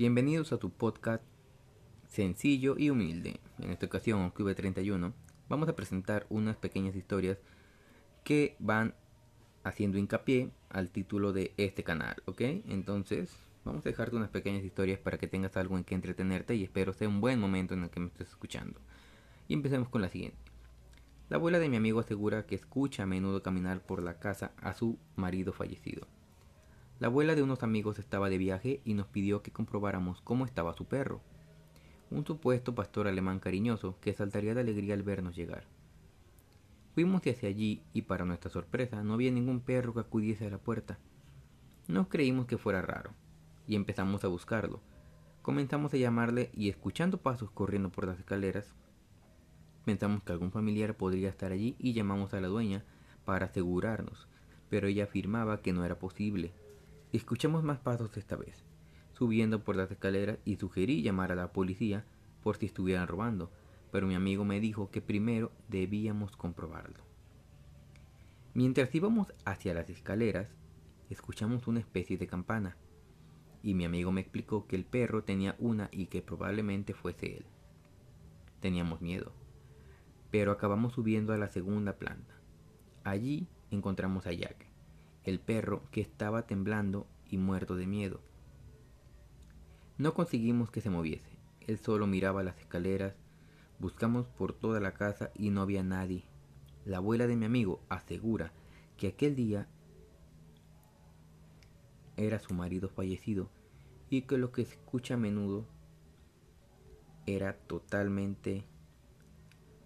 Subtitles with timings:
[0.00, 1.22] Bienvenidos a tu podcast
[2.08, 3.38] sencillo y humilde.
[3.58, 5.12] En esta ocasión, QV31,
[5.46, 7.36] vamos a presentar unas pequeñas historias
[8.24, 8.94] que van
[9.62, 12.40] haciendo hincapié al título de este canal, ¿ok?
[12.40, 13.30] Entonces,
[13.62, 16.94] vamos a dejarte unas pequeñas historias para que tengas algo en que entretenerte y espero
[16.94, 18.80] sea un buen momento en el que me estés escuchando.
[19.48, 20.38] Y empecemos con la siguiente.
[21.28, 24.72] La abuela de mi amigo asegura que escucha a menudo caminar por la casa a
[24.72, 26.06] su marido fallecido.
[27.00, 30.74] La abuela de unos amigos estaba de viaje y nos pidió que comprobáramos cómo estaba
[30.74, 31.22] su perro,
[32.10, 35.64] un supuesto pastor alemán cariñoso que saltaría de alegría al vernos llegar.
[36.94, 40.58] Fuimos hacia allí y para nuestra sorpresa no había ningún perro que acudiese a la
[40.58, 40.98] puerta.
[41.88, 43.12] No creímos que fuera raro
[43.66, 44.82] y empezamos a buscarlo.
[45.40, 48.74] Comenzamos a llamarle y escuchando pasos corriendo por las escaleras,
[49.86, 52.84] pensamos que algún familiar podría estar allí y llamamos a la dueña
[53.24, 54.28] para asegurarnos,
[54.68, 56.52] pero ella afirmaba que no era posible
[57.12, 58.64] Escuchamos más pasos esta vez,
[59.12, 62.04] subiendo por las escaleras y sugerí llamar a la policía
[62.42, 63.50] por si estuvieran robando,
[63.90, 67.02] pero mi amigo me dijo que primero debíamos comprobarlo.
[68.54, 70.48] Mientras íbamos hacia las escaleras,
[71.08, 72.76] escuchamos una especie de campana,
[73.62, 77.44] y mi amigo me explicó que el perro tenía una y que probablemente fuese él.
[78.60, 79.32] Teníamos miedo,
[80.30, 82.34] pero acabamos subiendo a la segunda planta.
[83.02, 84.69] Allí encontramos a Jack,
[85.30, 88.20] el perro que estaba temblando y muerto de miedo.
[89.96, 91.38] No conseguimos que se moviese.
[91.60, 93.14] Él solo miraba las escaleras.
[93.78, 96.24] Buscamos por toda la casa y no había nadie.
[96.84, 98.52] La abuela de mi amigo asegura
[98.96, 99.68] que aquel día
[102.16, 103.48] era su marido fallecido
[104.10, 105.64] y que lo que se escucha a menudo
[107.26, 108.64] era totalmente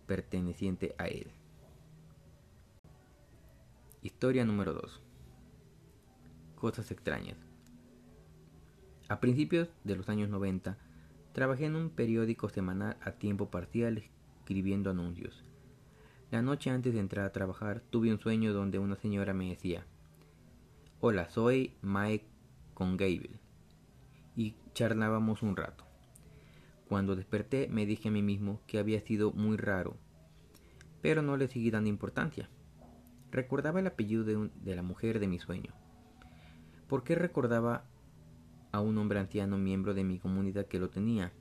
[0.07, 1.31] perteneciente a él.
[4.01, 5.04] Historia número 2
[6.65, 7.37] cosas extrañas.
[9.11, 10.79] A principios de los años 90,
[11.35, 14.03] trabajé en un periódico semanal a tiempo parcial
[14.39, 15.45] escribiendo anuncios.
[16.31, 19.85] La noche antes de entrar a trabajar tuve un sueño donde una señora me decía,
[21.01, 22.25] Hola, soy Mike
[22.73, 23.39] con Gable.
[24.35, 25.85] Y charlábamos un rato.
[26.89, 29.99] Cuando desperté me dije a mí mismo que había sido muy raro,
[31.03, 32.49] pero no le seguí dando importancia.
[33.31, 35.75] Recordaba el apellido de, de la mujer de mi sueño
[36.95, 37.87] ¿Por qué recordaba
[38.71, 41.33] a un hombre anciano miembro de mi comunidad que lo tenía?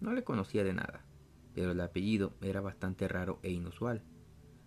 [0.00, 1.04] No le conocía de nada,
[1.52, 4.04] pero el apellido era bastante raro e inusual.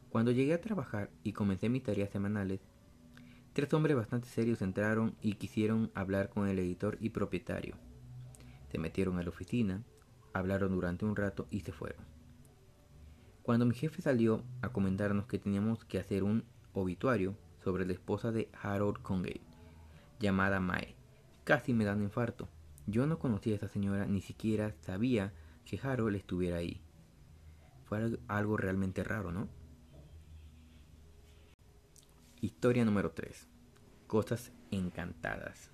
[0.09, 2.59] Cuando llegué a trabajar y comencé mis tareas semanales,
[3.53, 7.77] tres hombres bastante serios entraron y quisieron hablar con el editor y propietario.
[8.69, 9.81] Se metieron a la oficina,
[10.33, 12.03] hablaron durante un rato y se fueron.
[13.43, 16.43] Cuando mi jefe salió a comentarnos que teníamos que hacer un
[16.73, 19.52] obituario sobre la esposa de Harold Congate,
[20.19, 20.95] llamada Mae.
[21.43, 22.49] Casi me da un infarto.
[22.85, 25.33] Yo no conocía a esa señora, ni siquiera sabía
[25.65, 26.81] que Harold estuviera ahí.
[27.85, 29.47] Fue algo realmente raro, ¿no?
[32.41, 33.47] Historia número 3.
[34.07, 35.71] Cosas encantadas.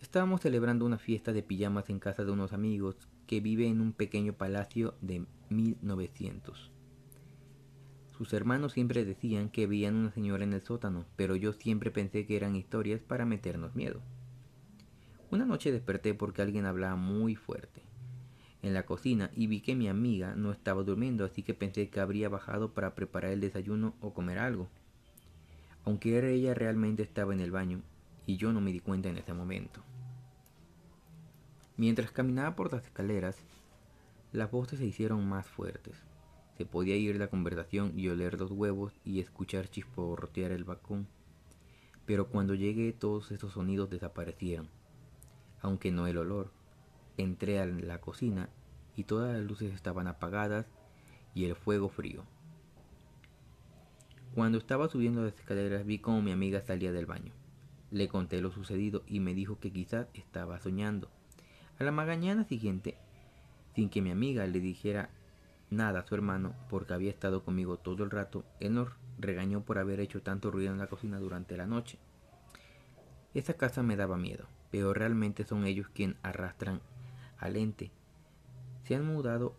[0.00, 2.96] Estábamos celebrando una fiesta de pijamas en casa de unos amigos
[3.26, 6.72] que vive en un pequeño palacio de 1900.
[8.22, 12.24] Sus hermanos siempre decían que veían una señora en el sótano, pero yo siempre pensé
[12.24, 14.00] que eran historias para meternos miedo.
[15.32, 17.82] Una noche desperté porque alguien hablaba muy fuerte
[18.62, 21.98] en la cocina y vi que mi amiga no estaba durmiendo, así que pensé que
[21.98, 24.68] habría bajado para preparar el desayuno o comer algo.
[25.84, 27.82] Aunque ella realmente estaba en el baño
[28.24, 29.82] y yo no me di cuenta en ese momento.
[31.76, 33.36] Mientras caminaba por las escaleras,
[34.30, 35.96] las voces se hicieron más fuertes.
[36.56, 41.06] Se podía oír la conversación y oler los huevos y escuchar chisporrotear el balcón.
[42.04, 44.68] Pero cuando llegué todos estos sonidos desaparecieron,
[45.60, 46.50] aunque no el olor.
[47.16, 48.48] Entré a la cocina
[48.96, 50.66] y todas las luces estaban apagadas
[51.34, 52.24] y el fuego frío.
[54.34, 57.32] Cuando estaba subiendo las escaleras vi como mi amiga salía del baño.
[57.90, 61.10] Le conté lo sucedido y me dijo que quizás estaba soñando.
[61.78, 62.96] A la mañana siguiente,
[63.74, 65.10] sin que mi amiga le dijera
[65.72, 68.88] nada a su hermano porque había estado conmigo todo el rato, él nos
[69.18, 71.98] regañó por haber hecho tanto ruido en la cocina durante la noche.
[73.34, 76.80] Esa casa me daba miedo, pero realmente son ellos quienes arrastran
[77.38, 77.90] al ente.
[78.84, 79.54] Se han mudado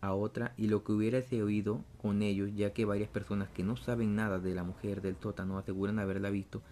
[0.00, 3.76] a otra y lo que hubiese oído con ellos, ya que varias personas que no
[3.76, 6.62] saben nada de la mujer del sótano aseguran haberla visto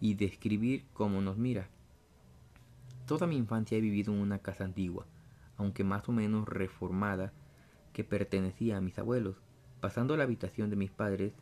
[0.00, 1.68] y describir cómo nos mira.
[3.06, 5.06] Toda mi infancia he vivido en una casa antigua,
[5.56, 7.32] aunque más o menos reformada,
[7.96, 9.36] que pertenecía a mis abuelos.
[9.80, 11.32] Pasando la habitación de mis padres,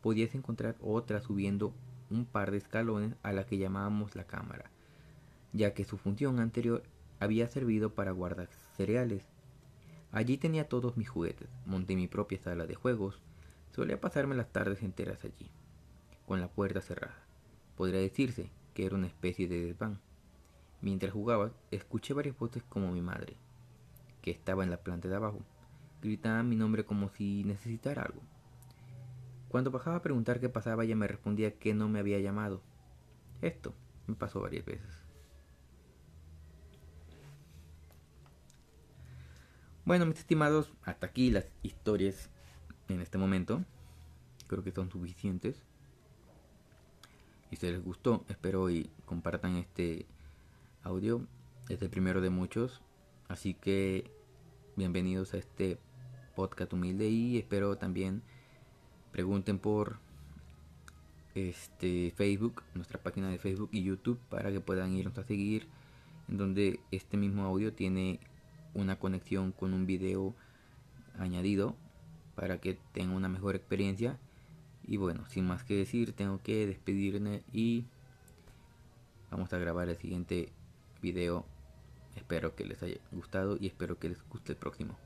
[0.00, 1.72] podías encontrar otra subiendo
[2.10, 4.72] un par de escalones a la que llamábamos la cámara.
[5.52, 6.82] ya que su función anterior
[7.20, 9.28] había servido para guardar cereales.
[10.10, 13.22] Allí tenía todos mis juguetes, monté mi propia sala de juegos,
[13.70, 15.52] solía pasarme las tardes enteras allí,
[16.26, 17.24] con la puerta cerrada.
[17.76, 20.00] Podría decirse que era una especie de desván.
[20.80, 23.36] Mientras jugaba, escuché varias voces como mi madre,
[24.24, 25.42] que estaba en la planta de abajo.
[26.00, 28.22] Gritaba mi nombre como si necesitara algo.
[29.50, 32.62] Cuando bajaba a preguntar qué pasaba, ella me respondía que no me había llamado.
[33.42, 33.74] Esto
[34.06, 34.88] me pasó varias veces.
[39.84, 42.30] Bueno, mis estimados, hasta aquí las historias
[42.88, 43.62] en este momento.
[44.46, 45.62] Creo que son suficientes.
[47.50, 50.06] Y si les gustó, espero y compartan este
[50.82, 51.26] audio.
[51.68, 52.80] Es el primero de muchos.
[53.28, 54.10] Así que
[54.76, 55.78] bienvenidos a este
[56.36, 58.22] podcast humilde y espero también
[59.12, 59.98] pregunten por
[61.34, 65.66] este Facebook, nuestra página de Facebook y YouTube para que puedan irnos a seguir
[66.28, 68.20] en donde este mismo audio tiene
[68.74, 70.34] una conexión con un video
[71.18, 71.74] añadido
[72.34, 74.18] para que tengan una mejor experiencia
[74.86, 77.86] y bueno, sin más que decir, tengo que despedirme y
[79.30, 80.52] vamos a grabar el siguiente
[81.00, 81.53] video.
[82.16, 84.96] Espero que les haya gustado y espero que les guste el próximo.